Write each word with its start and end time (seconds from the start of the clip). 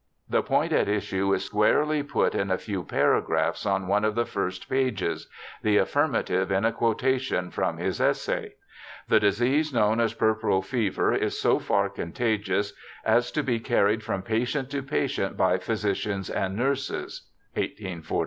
The 0.27 0.41
point 0.41 0.73
at 0.73 0.87
issue 0.89 1.31
is 1.31 1.45
squarely 1.45 2.01
put 2.01 2.33
in 2.33 2.49
a 2.49 2.57
few 2.57 2.83
paragraphs 2.83 3.67
on 3.67 3.85
one 3.85 4.03
of 4.03 4.15
the 4.15 4.25
first 4.25 4.67
pages; 4.67 5.29
the 5.61 5.77
affirmative 5.77 6.51
in 6.51 6.65
a 6.65 6.71
quotation 6.71 7.51
from 7.51 7.77
his 7.77 8.01
essay:' 8.01 8.53
The 9.09 9.19
disease 9.19 9.71
known 9.71 9.99
as 9.99 10.15
puerperal 10.15 10.63
fever 10.63 11.13
is 11.13 11.39
so 11.39 11.59
far 11.59 11.87
contagious 11.87 12.73
as 13.05 13.31
to 13.33 13.43
be 13.43 13.59
carried 13.59 14.01
from 14.01 14.23
patient 14.23 14.71
to 14.71 14.81
patient 14.81 15.37
by 15.37 15.59
physicians 15.59 16.31
and 16.31 16.55
nurses' 16.55 17.27
(1843). 17.53 18.19